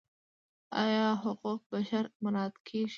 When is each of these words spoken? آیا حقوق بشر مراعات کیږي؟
آیا 0.83 1.07
حقوق 1.23 1.59
بشر 1.71 2.03
مراعات 2.21 2.55
کیږي؟ 2.67 2.89